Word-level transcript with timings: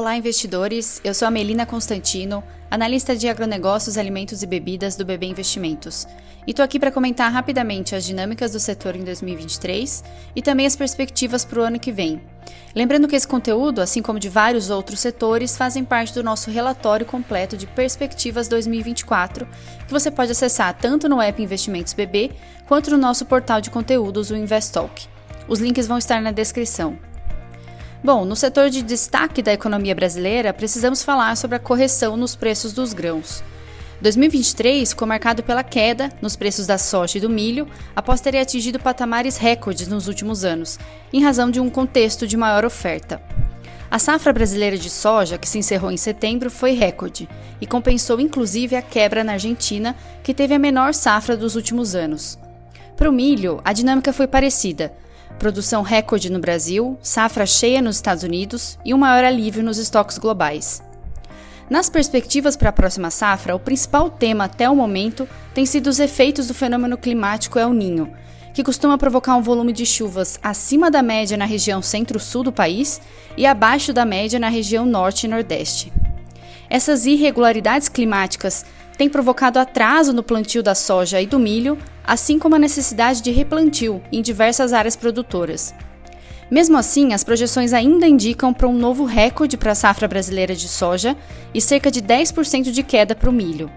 Olá, 0.00 0.16
investidores. 0.16 0.98
Eu 1.04 1.12
sou 1.12 1.28
a 1.28 1.30
Melina 1.30 1.66
Constantino, 1.66 2.42
analista 2.70 3.14
de 3.14 3.28
agronegócios, 3.28 3.98
alimentos 3.98 4.42
e 4.42 4.46
bebidas 4.46 4.96
do 4.96 5.04
BB 5.04 5.26
Investimentos. 5.26 6.06
E 6.46 6.52
estou 6.52 6.64
aqui 6.64 6.80
para 6.80 6.90
comentar 6.90 7.30
rapidamente 7.30 7.94
as 7.94 8.06
dinâmicas 8.06 8.52
do 8.52 8.58
setor 8.58 8.96
em 8.96 9.04
2023 9.04 10.02
e 10.34 10.40
também 10.40 10.64
as 10.64 10.74
perspectivas 10.74 11.44
para 11.44 11.60
o 11.60 11.62
ano 11.62 11.78
que 11.78 11.92
vem. 11.92 12.18
Lembrando 12.74 13.06
que 13.06 13.14
esse 13.14 13.28
conteúdo, 13.28 13.82
assim 13.82 14.00
como 14.00 14.18
de 14.18 14.30
vários 14.30 14.70
outros 14.70 15.00
setores, 15.00 15.54
fazem 15.54 15.84
parte 15.84 16.14
do 16.14 16.22
nosso 16.22 16.50
relatório 16.50 17.04
completo 17.04 17.54
de 17.54 17.66
Perspectivas 17.66 18.48
2024, 18.48 19.46
que 19.86 19.92
você 19.92 20.10
pode 20.10 20.32
acessar 20.32 20.72
tanto 20.78 21.10
no 21.10 21.20
app 21.20 21.42
Investimentos 21.42 21.92
BB 21.92 22.30
quanto 22.66 22.90
no 22.90 22.96
nosso 22.96 23.26
portal 23.26 23.60
de 23.60 23.68
conteúdos, 23.68 24.30
o 24.30 24.34
Investalk. 24.34 25.06
Os 25.46 25.60
links 25.60 25.86
vão 25.86 25.98
estar 25.98 26.22
na 26.22 26.32
descrição. 26.32 27.09
Bom, 28.02 28.24
no 28.24 28.34
setor 28.34 28.70
de 28.70 28.82
destaque 28.82 29.42
da 29.42 29.52
economia 29.52 29.94
brasileira, 29.94 30.54
precisamos 30.54 31.02
falar 31.02 31.36
sobre 31.36 31.56
a 31.56 31.60
correção 31.60 32.16
nos 32.16 32.34
preços 32.34 32.72
dos 32.72 32.94
grãos. 32.94 33.44
2023 34.00 34.88
ficou 34.88 35.06
marcado 35.06 35.42
pela 35.42 35.62
queda 35.62 36.08
nos 36.22 36.34
preços 36.34 36.66
da 36.66 36.78
soja 36.78 37.18
e 37.18 37.20
do 37.20 37.28
milho, 37.28 37.68
após 37.94 38.22
terem 38.22 38.40
atingido 38.40 38.80
patamares 38.80 39.36
recordes 39.36 39.86
nos 39.86 40.08
últimos 40.08 40.46
anos, 40.46 40.78
em 41.12 41.22
razão 41.22 41.50
de 41.50 41.60
um 41.60 41.68
contexto 41.68 42.26
de 42.26 42.38
maior 42.38 42.64
oferta. 42.64 43.20
A 43.90 43.98
safra 43.98 44.32
brasileira 44.32 44.78
de 44.78 44.88
soja, 44.88 45.36
que 45.36 45.48
se 45.48 45.58
encerrou 45.58 45.90
em 45.90 45.98
setembro, 45.98 46.50
foi 46.50 46.72
recorde 46.72 47.28
e 47.60 47.66
compensou 47.66 48.18
inclusive 48.18 48.76
a 48.76 48.80
quebra 48.80 49.22
na 49.22 49.32
Argentina, 49.32 49.94
que 50.22 50.32
teve 50.32 50.54
a 50.54 50.58
menor 50.58 50.94
safra 50.94 51.36
dos 51.36 51.54
últimos 51.54 51.94
anos. 51.94 52.38
Para 52.96 53.10
o 53.10 53.12
milho, 53.12 53.60
a 53.62 53.74
dinâmica 53.74 54.10
foi 54.10 54.26
parecida, 54.26 54.90
produção 55.38 55.82
recorde 55.82 56.30
no 56.30 56.38
Brasil, 56.38 56.98
safra 57.02 57.46
cheia 57.46 57.80
nos 57.80 57.96
Estados 57.96 58.22
Unidos 58.22 58.78
e 58.84 58.92
um 58.92 58.98
maior 58.98 59.24
alívio 59.24 59.62
nos 59.62 59.78
estoques 59.78 60.18
globais. 60.18 60.82
Nas 61.70 61.88
perspectivas 61.88 62.56
para 62.56 62.70
a 62.70 62.72
próxima 62.72 63.10
safra, 63.10 63.54
o 63.54 63.60
principal 63.60 64.10
tema 64.10 64.44
até 64.44 64.68
o 64.68 64.74
momento 64.74 65.28
tem 65.54 65.64
sido 65.64 65.86
os 65.86 66.00
efeitos 66.00 66.48
do 66.48 66.54
fenômeno 66.54 66.98
climático 66.98 67.58
El 67.58 67.72
Ninho, 67.72 68.12
que 68.52 68.64
costuma 68.64 68.98
provocar 68.98 69.36
um 69.36 69.42
volume 69.42 69.72
de 69.72 69.86
chuvas 69.86 70.38
acima 70.42 70.90
da 70.90 71.02
média 71.02 71.36
na 71.36 71.44
região 71.44 71.80
centro-sul 71.80 72.42
do 72.42 72.52
país 72.52 73.00
e 73.36 73.46
abaixo 73.46 73.92
da 73.92 74.04
média 74.04 74.38
na 74.38 74.48
região 74.48 74.84
norte 74.84 75.24
e 75.24 75.28
nordeste. 75.28 75.92
Essas 76.68 77.06
irregularidades 77.06 77.88
climáticas 77.88 78.64
têm 78.98 79.08
provocado 79.08 79.58
atraso 79.58 80.12
no 80.12 80.22
plantio 80.22 80.62
da 80.62 80.74
soja 80.74 81.20
e 81.20 81.26
do 81.26 81.38
milho, 81.38 81.78
assim 82.10 82.40
como 82.40 82.56
a 82.56 82.58
necessidade 82.58 83.22
de 83.22 83.30
replantio 83.30 84.02
em 84.10 84.20
diversas 84.20 84.72
áreas 84.72 84.96
produtoras. 84.96 85.72
Mesmo 86.50 86.76
assim, 86.76 87.12
as 87.12 87.22
projeções 87.22 87.72
ainda 87.72 88.04
indicam 88.04 88.52
para 88.52 88.66
um 88.66 88.76
novo 88.76 89.04
recorde 89.04 89.56
para 89.56 89.70
a 89.70 89.76
safra 89.76 90.08
brasileira 90.08 90.52
de 90.52 90.66
soja 90.66 91.16
e 91.54 91.60
cerca 91.60 91.88
de 91.88 92.02
10% 92.02 92.72
de 92.72 92.82
queda 92.82 93.14
para 93.14 93.30
o 93.30 93.32
milho. 93.32 93.70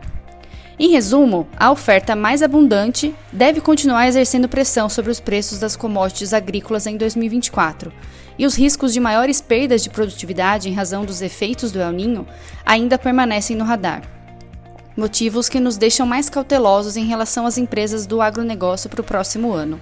Em 0.80 0.90
resumo, 0.90 1.48
a 1.60 1.70
oferta 1.70 2.16
mais 2.16 2.42
abundante 2.42 3.14
deve 3.32 3.62
continuar 3.62 4.08
exercendo 4.08 4.50
pressão 4.50 4.90
sobre 4.90 5.12
os 5.12 5.20
preços 5.20 5.60
das 5.60 5.76
commodities 5.76 6.34
agrícolas 6.34 6.88
em 6.88 6.98
2024, 6.98 7.94
e 8.40 8.48
os 8.48 8.56
riscos 8.56 8.94
de 8.94 9.00
maiores 9.00 9.42
perdas 9.42 9.84
de 9.84 9.92
produtividade 9.92 10.68
em 10.68 10.74
razão 10.74 11.06
dos 11.06 11.22
efeitos 11.22 11.72
do 11.72 11.80
El 11.80 11.92
Ninho 11.92 12.26
ainda 12.66 12.98
permanecem 12.98 13.56
no 13.56 13.64
radar 13.64 14.23
motivos 14.96 15.50
que 15.50 15.60
nos 15.60 15.78
deixam 15.78 16.06
mais 16.06 16.30
cautelosos 16.30 16.96
em 16.96 17.06
relação 17.06 17.46
às 17.46 17.58
empresas 17.58 18.06
do 18.06 18.22
agronegócio 18.22 18.90
para 18.90 19.02
o 19.02 19.04
próximo 19.04 19.52
ano. 19.52 19.82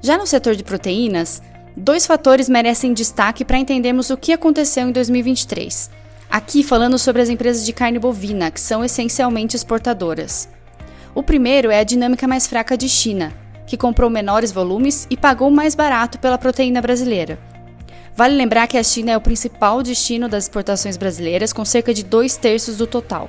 Já 0.00 0.16
no 0.16 0.26
setor 0.26 0.54
de 0.54 0.64
proteínas, 0.64 1.42
dois 1.76 2.06
fatores 2.06 2.48
merecem 2.48 2.92
destaque 2.92 3.44
para 3.44 3.58
entendermos 3.58 4.10
o 4.10 4.16
que 4.16 4.32
aconteceu 4.32 4.88
em 4.88 4.92
2023. 4.92 5.90
Aqui 6.30 6.62
falando 6.62 6.98
sobre 6.98 7.20
as 7.20 7.28
empresas 7.28 7.66
de 7.66 7.72
carne 7.72 7.98
bovina, 7.98 8.50
que 8.50 8.60
são 8.60 8.84
essencialmente 8.84 9.56
exportadoras. 9.56 10.48
O 11.14 11.22
primeiro 11.22 11.70
é 11.70 11.80
a 11.80 11.84
dinâmica 11.84 12.28
mais 12.28 12.46
fraca 12.46 12.76
de 12.76 12.88
China, 12.88 13.32
que 13.66 13.76
comprou 13.76 14.08
menores 14.08 14.52
volumes 14.52 15.06
e 15.10 15.16
pagou 15.16 15.50
mais 15.50 15.74
barato 15.74 16.18
pela 16.18 16.38
proteína 16.38 16.80
brasileira. 16.80 17.38
Vale 18.14 18.34
lembrar 18.36 18.66
que 18.66 18.78
a 18.78 18.82
China 18.82 19.12
é 19.12 19.16
o 19.16 19.20
principal 19.20 19.82
destino 19.82 20.28
das 20.28 20.44
exportações 20.44 20.96
brasileiras, 20.96 21.52
com 21.52 21.64
cerca 21.64 21.92
de 21.92 22.04
dois 22.04 22.36
terços 22.36 22.76
do 22.76 22.86
total. 22.86 23.28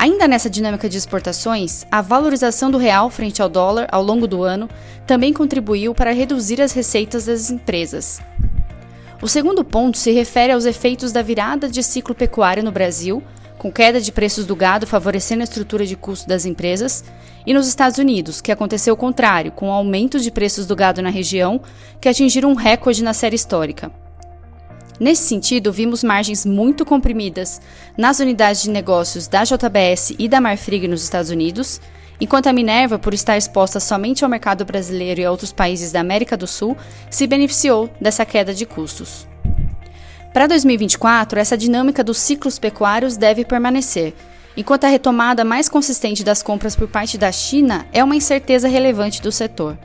Ainda 0.00 0.26
nessa 0.26 0.48
dinâmica 0.48 0.88
de 0.88 0.96
exportações, 0.96 1.84
a 1.90 2.00
valorização 2.00 2.70
do 2.70 2.78
real 2.78 3.10
frente 3.10 3.42
ao 3.42 3.50
dólar 3.50 3.86
ao 3.92 4.02
longo 4.02 4.26
do 4.26 4.42
ano 4.42 4.66
também 5.06 5.30
contribuiu 5.30 5.94
para 5.94 6.10
reduzir 6.10 6.58
as 6.62 6.72
receitas 6.72 7.26
das 7.26 7.50
empresas. 7.50 8.18
O 9.20 9.28
segundo 9.28 9.62
ponto 9.62 9.98
se 9.98 10.10
refere 10.10 10.54
aos 10.54 10.64
efeitos 10.64 11.12
da 11.12 11.20
virada 11.20 11.68
de 11.68 11.82
ciclo 11.82 12.14
pecuário 12.14 12.64
no 12.64 12.72
Brasil, 12.72 13.22
com 13.58 13.70
queda 13.70 14.00
de 14.00 14.10
preços 14.10 14.46
do 14.46 14.56
gado 14.56 14.86
favorecendo 14.86 15.42
a 15.42 15.44
estrutura 15.44 15.84
de 15.84 15.96
custo 15.96 16.26
das 16.26 16.46
empresas, 16.46 17.04
e 17.44 17.52
nos 17.52 17.68
Estados 17.68 17.98
Unidos, 17.98 18.40
que 18.40 18.50
aconteceu 18.50 18.94
o 18.94 18.96
contrário, 18.96 19.52
com 19.52 19.70
aumento 19.70 20.18
de 20.18 20.30
preços 20.30 20.66
do 20.66 20.74
gado 20.74 21.02
na 21.02 21.10
região, 21.10 21.60
que 22.00 22.08
atingiram 22.08 22.50
um 22.50 22.54
recorde 22.54 23.04
na 23.04 23.12
série 23.12 23.36
histórica. 23.36 23.92
Nesse 25.00 25.22
sentido, 25.22 25.72
vimos 25.72 26.04
margens 26.04 26.44
muito 26.44 26.84
comprimidas 26.84 27.58
nas 27.96 28.20
unidades 28.20 28.62
de 28.62 28.68
negócios 28.68 29.26
da 29.26 29.44
JBS 29.44 30.14
e 30.18 30.28
da 30.28 30.42
Marfrig 30.42 30.86
nos 30.86 31.02
Estados 31.02 31.30
Unidos, 31.30 31.80
enquanto 32.20 32.48
a 32.48 32.52
Minerva, 32.52 32.98
por 32.98 33.14
estar 33.14 33.38
exposta 33.38 33.80
somente 33.80 34.22
ao 34.22 34.28
mercado 34.28 34.62
brasileiro 34.62 35.22
e 35.22 35.24
a 35.24 35.30
outros 35.30 35.52
países 35.52 35.90
da 35.90 36.00
América 36.00 36.36
do 36.36 36.46
Sul, 36.46 36.76
se 37.08 37.26
beneficiou 37.26 37.88
dessa 37.98 38.26
queda 38.26 38.52
de 38.52 38.66
custos. 38.66 39.26
Para 40.34 40.46
2024, 40.46 41.40
essa 41.40 41.56
dinâmica 41.56 42.04
dos 42.04 42.18
ciclos 42.18 42.58
pecuários 42.58 43.16
deve 43.16 43.42
permanecer, 43.42 44.12
enquanto 44.54 44.84
a 44.84 44.88
retomada 44.88 45.46
mais 45.46 45.66
consistente 45.66 46.22
das 46.22 46.42
compras 46.42 46.76
por 46.76 46.88
parte 46.88 47.16
da 47.16 47.32
China 47.32 47.86
é 47.90 48.04
uma 48.04 48.16
incerteza 48.16 48.68
relevante 48.68 49.22
do 49.22 49.32
setor. 49.32 49.78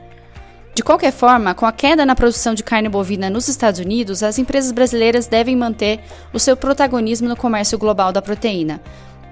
De 0.76 0.82
qualquer 0.82 1.10
forma, 1.10 1.54
com 1.54 1.64
a 1.64 1.72
queda 1.72 2.04
na 2.04 2.14
produção 2.14 2.52
de 2.52 2.62
carne 2.62 2.86
bovina 2.86 3.30
nos 3.30 3.48
Estados 3.48 3.80
Unidos, 3.80 4.22
as 4.22 4.38
empresas 4.38 4.70
brasileiras 4.72 5.26
devem 5.26 5.56
manter 5.56 6.00
o 6.34 6.38
seu 6.38 6.54
protagonismo 6.54 7.26
no 7.26 7.34
comércio 7.34 7.78
global 7.78 8.12
da 8.12 8.20
proteína, 8.20 8.82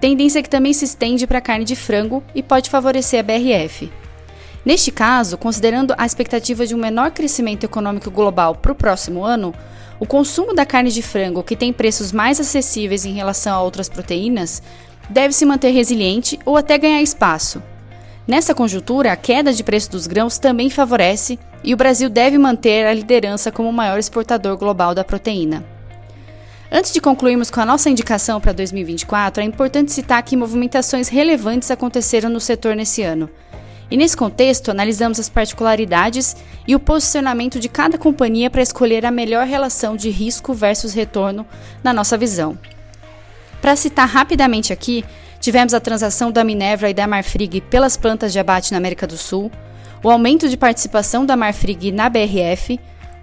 tendência 0.00 0.43
que 0.43 0.49
também 0.49 0.72
se 0.72 0.87
estende 0.87 1.27
para 1.27 1.37
a 1.37 1.43
carne 1.43 1.66
de 1.66 1.77
frango 1.77 2.25
e 2.34 2.43
pode 2.43 2.71
favorecer 2.71 3.21
a 3.21 3.22
BRF. 3.22 3.93
Neste 4.65 4.91
caso, 4.91 5.37
considerando 5.37 5.94
a 5.99 6.06
expectativa 6.06 6.66
de 6.66 6.75
um 6.75 6.78
menor 6.78 7.10
crescimento 7.10 7.65
econômico 7.65 8.11
global 8.11 8.55
para 8.55 8.72
o 8.72 8.75
próximo 8.75 9.22
ano, 9.22 9.55
o 10.00 10.06
consumo 10.06 10.55
da 10.55 10.65
carne 10.65 10.91
de 10.91 11.03
frango, 11.03 11.43
que 11.43 11.55
tem 11.55 11.75
preços 11.75 12.11
mais 12.11 12.41
acessíveis 12.41 13.05
em 13.05 13.12
relação 13.12 13.55
a 13.55 13.61
outras 13.61 13.91
proteínas, 13.91 14.62
deve 15.11 15.34
se 15.34 15.44
manter 15.44 15.72
resiliente 15.72 16.38
ou 16.47 16.56
até 16.56 16.78
ganhar 16.78 17.03
espaço, 17.03 17.62
Nessa 18.27 18.55
conjuntura, 18.55 19.12
a 19.12 19.17
queda 19.17 19.53
de 19.53 19.62
preço 19.62 19.91
dos 19.91 20.07
grãos 20.07 20.39
também 20.39 20.71
favorece 20.71 21.39
e 21.62 21.75
o 21.75 21.77
Brasil 21.77 22.09
deve 22.09 22.39
manter 22.39 22.87
a 22.87 22.95
liderança 22.95 23.53
como 23.53 23.69
o 23.69 23.73
maior 23.73 23.99
exportador 23.99 24.57
global 24.57 24.95
da 24.95 25.05
proteína. 25.05 25.65
Antes 26.73 26.91
de 26.91 27.03
concluirmos 27.03 27.51
com 27.51 27.61
a 27.61 27.67
nossa 27.67 27.91
indicação 27.91 28.41
para 28.41 28.53
2024, 28.53 29.43
é 29.43 29.47
importante 29.47 29.93
citar 29.93 30.23
que 30.23 30.37
movimentações 30.37 31.09
relevantes 31.09 31.71
aconteceram 31.71 32.31
no 32.31 32.41
setor 32.41 32.75
nesse 32.75 33.03
ano. 33.03 33.29
E 33.91 33.97
nesse 33.97 34.17
contexto, 34.17 34.71
analisamos 34.71 35.21
as 35.21 35.29
particularidades 35.29 36.35
e 36.67 36.75
o 36.75 36.81
posicionamento 36.81 37.61
de 37.61 37.69
cada 37.69 37.99
companhia 37.99 38.49
para 38.49 38.62
escolher 38.62 39.05
a 39.05 39.11
melhor 39.11 39.47
relação 39.47 39.95
de 39.97 40.09
risco 40.09 40.55
versus 40.55 40.95
retorno 40.95 41.47
na 41.83 41.93
nossa 41.93 42.17
visão. 42.17 42.59
Para 43.61 43.77
citar 43.77 44.09
rapidamente 44.09 44.73
aqui, 44.73 45.05
Tivemos 45.44 45.75
a 45.75 45.78
transação 45.78 46.32
da 46.32 46.43
Minerva 46.43 46.88
e 46.88 46.94
da 46.94 47.06
Marfrig 47.06 47.60
pelas 47.60 47.99
plantas 47.99 48.32
de 48.32 48.38
abate 48.38 48.72
na 48.72 48.78
América 48.78 49.06
do 49.06 49.19
Sul, 49.19 49.53
o 50.03 50.09
aumento 50.09 50.49
de 50.49 50.56
participação 50.56 51.27
da 51.27 51.37
Marfrig 51.37 51.93
na 51.93 52.09
BRF 52.09 52.81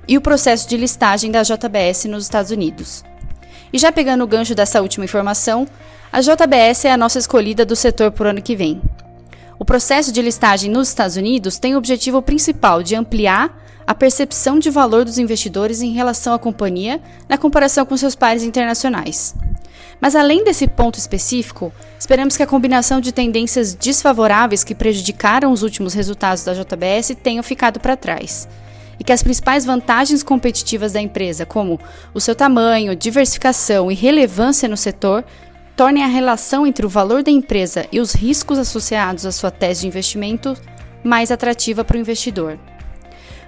e 0.07 0.19
o 0.19 0.21
processo 0.21 0.69
de 0.69 0.77
listagem 0.77 1.31
da 1.31 1.41
JBS 1.41 2.05
nos 2.05 2.25
Estados 2.25 2.51
Unidos. 2.51 3.03
E 3.73 3.79
já 3.79 3.91
pegando 3.91 4.23
o 4.23 4.27
gancho 4.27 4.53
dessa 4.53 4.83
última 4.83 5.03
informação, 5.03 5.67
a 6.13 6.21
JBS 6.21 6.85
é 6.85 6.91
a 6.91 6.97
nossa 6.97 7.17
escolhida 7.17 7.65
do 7.65 7.75
setor 7.75 8.11
por 8.11 8.27
ano 8.27 8.39
que 8.39 8.55
vem. 8.55 8.79
O 9.57 9.65
processo 9.65 10.11
de 10.11 10.21
listagem 10.21 10.69
nos 10.69 10.89
Estados 10.89 11.15
Unidos 11.15 11.57
tem 11.57 11.73
o 11.73 11.79
objetivo 11.79 12.21
principal 12.21 12.83
de 12.83 12.95
ampliar 12.95 13.59
a 13.87 13.95
percepção 13.95 14.59
de 14.59 14.69
valor 14.69 15.05
dos 15.05 15.17
investidores 15.17 15.81
em 15.81 15.91
relação 15.91 16.35
à 16.35 16.37
companhia 16.37 17.01
na 17.27 17.35
comparação 17.35 17.83
com 17.83 17.97
seus 17.97 18.13
pares 18.13 18.43
internacionais. 18.43 19.33
Mas 20.01 20.15
além 20.15 20.43
desse 20.43 20.67
ponto 20.67 20.97
específico, 20.97 21.71
esperamos 21.99 22.35
que 22.35 22.41
a 22.41 22.47
combinação 22.47 22.99
de 22.99 23.11
tendências 23.11 23.75
desfavoráveis 23.75 24.63
que 24.63 24.73
prejudicaram 24.73 25.51
os 25.51 25.61
últimos 25.61 25.93
resultados 25.93 26.43
da 26.43 26.55
JBS 26.55 27.15
tenham 27.21 27.43
ficado 27.43 27.79
para 27.79 27.95
trás. 27.95 28.49
E 28.99 29.03
que 29.03 29.13
as 29.13 29.21
principais 29.21 29.63
vantagens 29.63 30.23
competitivas 30.23 30.91
da 30.91 30.99
empresa, 30.99 31.45
como 31.45 31.79
o 32.15 32.19
seu 32.19 32.33
tamanho, 32.33 32.95
diversificação 32.95 33.91
e 33.91 33.95
relevância 33.95 34.67
no 34.67 34.75
setor, 34.75 35.23
tornem 35.77 36.03
a 36.03 36.07
relação 36.07 36.65
entre 36.65 36.85
o 36.85 36.89
valor 36.89 37.21
da 37.21 37.31
empresa 37.31 37.85
e 37.91 37.99
os 37.99 38.13
riscos 38.13 38.57
associados 38.57 39.25
à 39.25 39.31
sua 39.31 39.51
tese 39.51 39.81
de 39.81 39.87
investimento 39.87 40.57
mais 41.03 41.31
atrativa 41.31 41.83
para 41.83 41.97
o 41.97 41.99
investidor. 41.99 42.57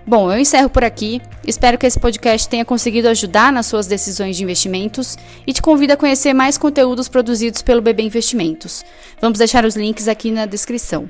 Bom, 0.05 0.31
eu 0.31 0.39
encerro 0.39 0.69
por 0.69 0.83
aqui. 0.83 1.21
Espero 1.47 1.77
que 1.77 1.85
esse 1.85 2.00
podcast 2.00 2.47
tenha 2.50 2.65
conseguido 2.65 3.07
ajudar 3.07 3.53
nas 3.53 3.67
suas 3.67 3.88
decisões 3.88 4.35
de 4.35 4.44
investimentos 4.44 5.17
e 5.47 5.53
te 5.53 5.61
convido 5.61 5.94
a 5.94 5.97
conhecer 5.97 6.33
mais 6.33 6.57
conteúdos 6.57 7.07
produzidos 7.07 7.61
pelo 7.61 7.81
BB 7.81 8.03
Investimentos. 8.03 8.83
Vamos 9.21 9.39
deixar 9.39 9.63
os 9.65 9.75
links 9.75 10.07
aqui 10.07 10.29
na 10.29 10.45
descrição. 10.45 11.09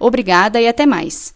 Obrigada 0.00 0.60
e 0.60 0.66
até 0.66 0.84
mais! 0.84 1.34